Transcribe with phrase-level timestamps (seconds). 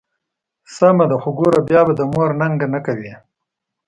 [0.75, 3.13] سمه ده، خو ګوره بیا به د مور ننګه نه کوې.